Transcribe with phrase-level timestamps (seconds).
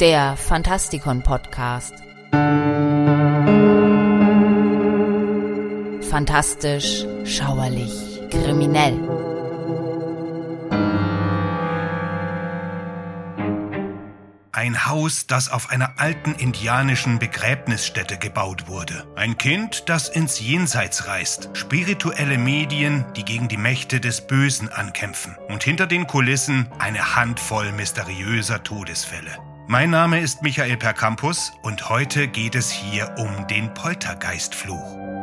[0.00, 1.94] der Fantastikon Podcast.
[6.10, 8.98] Fantastisch, schauerlich, kriminell.
[14.52, 19.06] Ein Haus, das auf einer alten indianischen Begräbnisstätte gebaut wurde.
[19.14, 21.50] Ein Kind, das ins Jenseits reist.
[21.54, 25.36] Spirituelle Medien, die gegen die Mächte des Bösen ankämpfen.
[25.48, 29.45] Und hinter den Kulissen eine Handvoll mysteriöser Todesfälle.
[29.68, 35.15] Mein Name ist Michael Percampus und heute geht es hier um den Poltergeistfluch.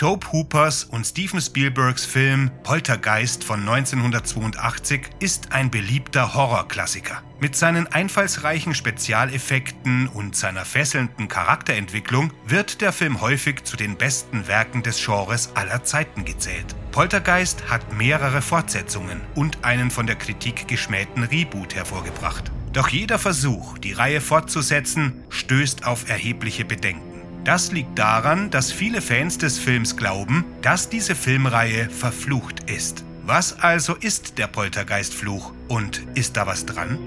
[0.00, 7.22] Tobe Hoopers und Steven Spielbergs Film Poltergeist von 1982 ist ein beliebter Horrorklassiker.
[7.38, 14.48] Mit seinen einfallsreichen Spezialeffekten und seiner fesselnden Charakterentwicklung wird der Film häufig zu den besten
[14.48, 16.74] Werken des Genres aller Zeiten gezählt.
[16.92, 22.50] Poltergeist hat mehrere Fortsetzungen und einen von der Kritik geschmähten Reboot hervorgebracht.
[22.72, 27.09] Doch jeder Versuch, die Reihe fortzusetzen, stößt auf erhebliche Bedenken.
[27.44, 33.04] Das liegt daran, dass viele Fans des Films glauben, dass diese Filmreihe verflucht ist.
[33.24, 36.98] Was also ist der Poltergeistfluch und ist da was dran?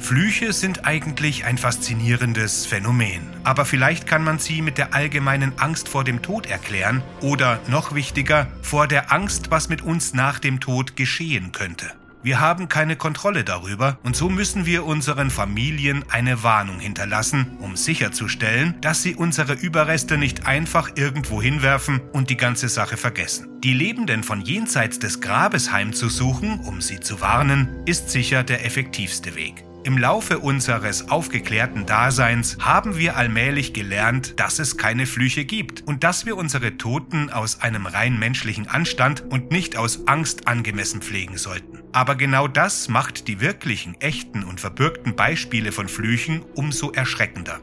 [0.00, 5.88] Flüche sind eigentlich ein faszinierendes Phänomen, aber vielleicht kann man sie mit der allgemeinen Angst
[5.88, 10.58] vor dem Tod erklären oder noch wichtiger, vor der Angst, was mit uns nach dem
[10.58, 11.92] Tod geschehen könnte.
[12.22, 17.76] Wir haben keine Kontrolle darüber und so müssen wir unseren Familien eine Warnung hinterlassen, um
[17.76, 23.48] sicherzustellen, dass sie unsere Überreste nicht einfach irgendwo hinwerfen und die ganze Sache vergessen.
[23.64, 29.34] Die Lebenden von jenseits des Grabes heimzusuchen, um sie zu warnen, ist sicher der effektivste
[29.34, 29.64] Weg.
[29.90, 36.04] Im Laufe unseres aufgeklärten Daseins haben wir allmählich gelernt, dass es keine Flüche gibt und
[36.04, 41.38] dass wir unsere Toten aus einem rein menschlichen Anstand und nicht aus Angst angemessen pflegen
[41.38, 41.80] sollten.
[41.90, 47.58] Aber genau das macht die wirklichen, echten und verbürgten Beispiele von Flüchen umso erschreckender.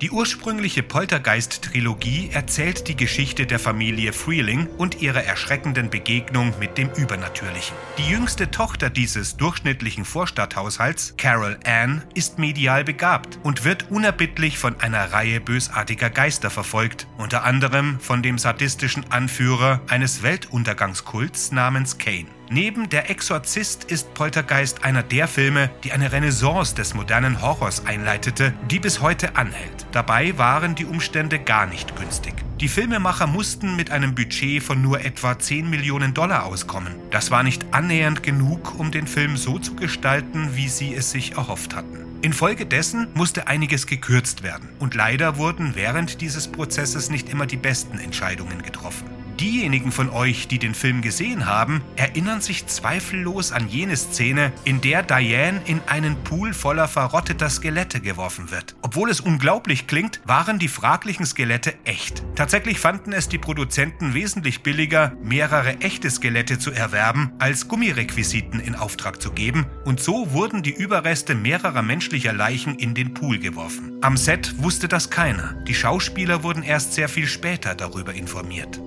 [0.00, 6.88] Die ursprüngliche Poltergeist-Trilogie erzählt die Geschichte der Familie Freeling und ihrer erschreckenden Begegnung mit dem
[6.96, 7.76] Übernatürlichen.
[7.98, 14.80] Die jüngste Tochter dieses durchschnittlichen Vorstadthaushalts, Carol Ann, ist medial begabt und wird unerbittlich von
[14.80, 22.39] einer Reihe bösartiger Geister verfolgt, unter anderem von dem sadistischen Anführer eines Weltuntergangskults namens Kane.
[22.52, 28.52] Neben Der Exorzist ist Poltergeist einer der Filme, die eine Renaissance des modernen Horrors einleitete,
[28.68, 29.86] die bis heute anhält.
[29.92, 32.34] Dabei waren die Umstände gar nicht günstig.
[32.60, 36.92] Die Filmemacher mussten mit einem Budget von nur etwa 10 Millionen Dollar auskommen.
[37.12, 41.36] Das war nicht annähernd genug, um den Film so zu gestalten, wie sie es sich
[41.36, 42.04] erhofft hatten.
[42.20, 48.00] Infolgedessen musste einiges gekürzt werden und leider wurden während dieses Prozesses nicht immer die besten
[48.00, 49.19] Entscheidungen getroffen.
[49.40, 54.82] Diejenigen von euch, die den Film gesehen haben, erinnern sich zweifellos an jene Szene, in
[54.82, 58.76] der Diane in einen Pool voller verrotteter Skelette geworfen wird.
[58.82, 62.22] Obwohl es unglaublich klingt, waren die fraglichen Skelette echt.
[62.34, 68.74] Tatsächlich fanden es die Produzenten wesentlich billiger, mehrere echte Skelette zu erwerben, als Gummirequisiten in
[68.74, 73.92] Auftrag zu geben, und so wurden die Überreste mehrerer menschlicher Leichen in den Pool geworfen.
[74.02, 75.54] Am Set wusste das keiner.
[75.66, 78.78] Die Schauspieler wurden erst sehr viel später darüber informiert.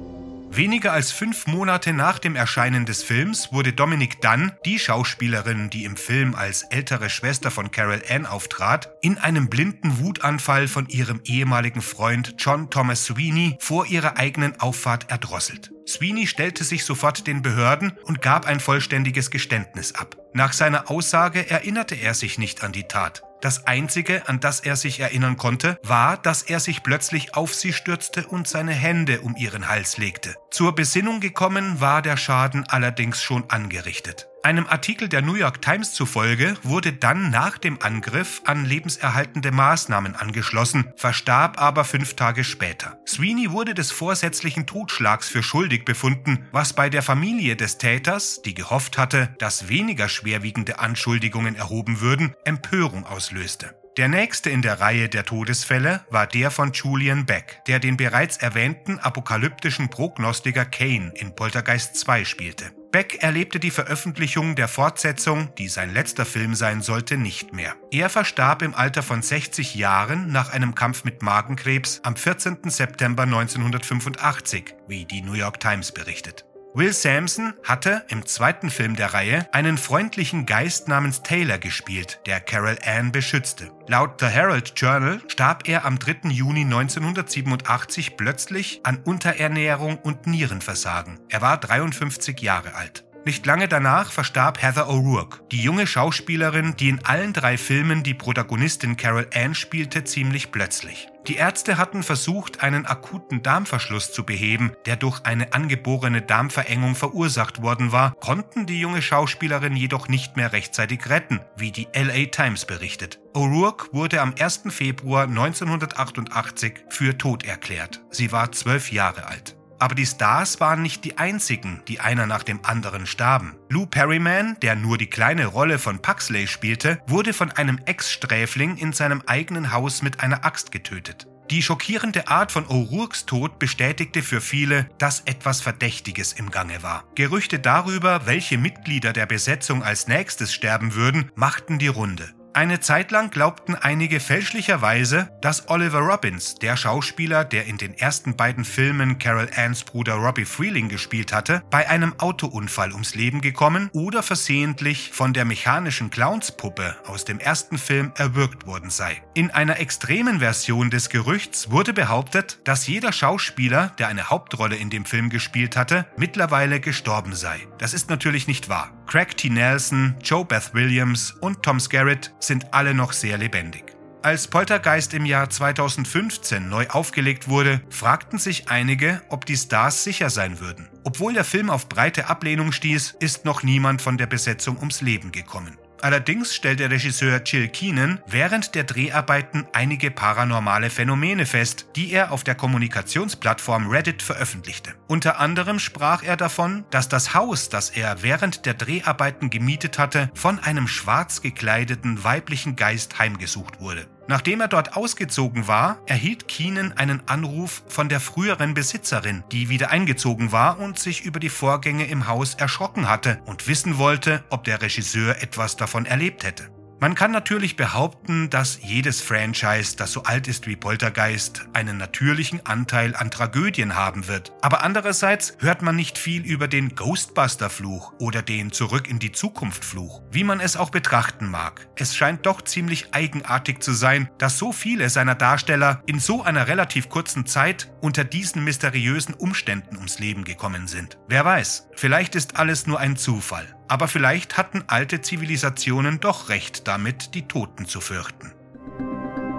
[0.56, 5.84] Weniger als fünf Monate nach dem Erscheinen des Films wurde Dominic Dunn, die Schauspielerin, die
[5.84, 11.22] im Film als ältere Schwester von Carol Ann auftrat, in einem blinden Wutanfall von ihrem
[11.26, 15.72] ehemaligen Freund John Thomas Sweeney vor ihrer eigenen Auffahrt erdrosselt.
[15.88, 20.18] Sweeney stellte sich sofort den Behörden und gab ein vollständiges Geständnis ab.
[20.34, 23.24] Nach seiner Aussage erinnerte er sich nicht an die Tat.
[23.44, 27.74] Das Einzige, an das er sich erinnern konnte, war, dass er sich plötzlich auf sie
[27.74, 30.38] stürzte und seine Hände um ihren Hals legte.
[30.50, 34.30] Zur Besinnung gekommen war der Schaden allerdings schon angerichtet.
[34.46, 40.18] Einem Artikel der New York Times zufolge wurde dann nach dem Angriff an lebenserhaltende Maßnahmen
[40.18, 42.98] angeschlossen, verstarb aber fünf Tage später.
[43.08, 48.54] Sweeney wurde des vorsätzlichen Totschlags für schuldig befunden, was bei der Familie des Täters, die
[48.54, 53.80] gehofft hatte, dass weniger schwerwiegende Anschuldigungen erhoben würden, Empörung auslöste.
[53.96, 58.36] Der nächste in der Reihe der Todesfälle war der von Julian Beck, der den bereits
[58.36, 62.83] erwähnten apokalyptischen Prognostiker Kane in Poltergeist 2 spielte.
[62.94, 67.74] Beck erlebte die Veröffentlichung der Fortsetzung, die sein letzter Film sein sollte, nicht mehr.
[67.90, 72.70] Er verstarb im Alter von 60 Jahren nach einem Kampf mit Magenkrebs am 14.
[72.70, 76.46] September 1985, wie die New York Times berichtet.
[76.76, 82.40] Will Sampson hatte im zweiten Film der Reihe einen freundlichen Geist namens Taylor gespielt, der
[82.40, 83.70] Carol Ann beschützte.
[83.88, 86.30] Laut The Herald Journal starb er am 3.
[86.30, 91.20] Juni 1987 plötzlich an Unterernährung und Nierenversagen.
[91.30, 93.06] Er war 53 Jahre alt.
[93.26, 98.14] Nicht lange danach verstarb Heather O'Rourke, die junge Schauspielerin, die in allen drei Filmen die
[98.14, 101.08] Protagonistin Carol Ann spielte, ziemlich plötzlich.
[101.28, 107.62] Die Ärzte hatten versucht, einen akuten Darmverschluss zu beheben, der durch eine angeborene Darmverengung verursacht
[107.62, 112.66] worden war, konnten die junge Schauspielerin jedoch nicht mehr rechtzeitig retten, wie die LA Times
[112.66, 113.22] berichtet.
[113.34, 114.64] O'Rourke wurde am 1.
[114.68, 118.02] Februar 1988 für tot erklärt.
[118.10, 119.56] Sie war zwölf Jahre alt.
[119.80, 123.56] Aber die Stars waren nicht die einzigen, die einer nach dem anderen starben.
[123.70, 128.94] Lou Perryman, der nur die kleine Rolle von Puxley spielte, wurde von einem Ex-Sträfling in
[128.94, 131.28] seinem eigenen Haus mit einer Axt getötet.
[131.50, 137.04] Die schockierende Art von O'Rourkes Tod bestätigte für viele, dass etwas Verdächtiges im Gange war.
[137.16, 142.34] Gerüchte darüber, welche Mitglieder der Besetzung als nächstes sterben würden, machten die Runde.
[142.56, 148.36] Eine Zeit lang glaubten einige fälschlicherweise, dass Oliver Robbins, der Schauspieler, der in den ersten
[148.36, 153.90] beiden Filmen Carol Anns Bruder Robbie Freeling gespielt hatte, bei einem Autounfall ums Leben gekommen
[153.94, 159.24] oder versehentlich von der mechanischen Clownspuppe aus dem ersten Film erwürgt worden sei.
[159.34, 164.92] In einer extremen Version des Gerüchts wurde behauptet, dass jeder Schauspieler, der eine Hauptrolle in
[164.92, 167.68] dem Film gespielt hatte, mittlerweile gestorben sei.
[167.80, 168.92] Das ist natürlich nicht wahr.
[169.14, 169.48] Craig T.
[169.48, 173.96] Nelson, Joe Beth Williams und Tom Skerritt sind alle noch sehr lebendig.
[174.24, 180.32] Als Poltergeist im Jahr 2015 neu aufgelegt wurde, fragten sich einige, ob die Stars sicher
[180.32, 180.90] sein würden.
[181.04, 185.32] Obwohl der Film auf breite Ablehnung stieß, ist noch niemand von der Besetzung ums Leben
[185.32, 185.78] gekommen.
[186.04, 192.34] Allerdings stellt der Regisseur Jill Keenan während der Dreharbeiten einige paranormale Phänomene fest, die er
[192.34, 194.96] auf der Kommunikationsplattform Reddit veröffentlichte.
[195.08, 200.30] Unter anderem sprach er davon, dass das Haus, das er während der Dreharbeiten gemietet hatte,
[200.34, 204.06] von einem schwarz gekleideten weiblichen Geist heimgesucht wurde.
[204.28, 209.90] Nachdem er dort ausgezogen war, erhielt Keenan einen Anruf von der früheren Besitzerin, die wieder
[209.90, 214.64] eingezogen war und sich über die Vorgänge im Haus erschrocken hatte und wissen wollte, ob
[214.64, 216.70] der Regisseur etwas davon erlebt hätte.
[217.04, 222.66] Man kann natürlich behaupten, dass jedes Franchise, das so alt ist wie Poltergeist, einen natürlichen
[222.66, 224.54] Anteil an Tragödien haben wird.
[224.62, 230.22] Aber andererseits hört man nicht viel über den Ghostbuster-Fluch oder den Zurück in die Zukunft-Fluch.
[230.32, 234.72] Wie man es auch betrachten mag, es scheint doch ziemlich eigenartig zu sein, dass so
[234.72, 240.46] viele seiner Darsteller in so einer relativ kurzen Zeit unter diesen mysteriösen Umständen ums Leben
[240.46, 241.18] gekommen sind.
[241.28, 243.76] Wer weiß, vielleicht ist alles nur ein Zufall.
[243.88, 248.52] Aber vielleicht hatten alte Zivilisationen doch recht damit, die Toten zu fürchten.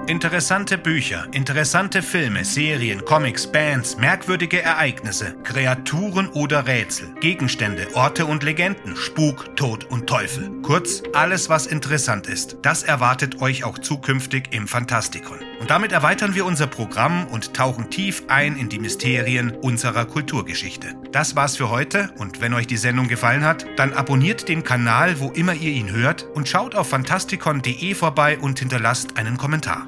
[0.07, 8.43] Interessante Bücher, interessante Filme, Serien, Comics, Bands, merkwürdige Ereignisse, Kreaturen oder Rätsel, Gegenstände, Orte und
[8.43, 10.51] Legenden, Spuk, Tod und Teufel.
[10.61, 12.59] Kurz, alles was interessant ist.
[12.61, 15.39] Das erwartet euch auch zukünftig im Fantastikon.
[15.65, 20.95] Und damit erweitern wir unser Programm und tauchen tief ein in die Mysterien unserer Kulturgeschichte.
[21.11, 25.21] Das war's für heute und wenn euch die Sendung gefallen hat, dann abonniert den Kanal,
[25.21, 29.87] wo immer ihr ihn hört und schaut auf fantastikon.de vorbei und hinterlasst einen Kommentar.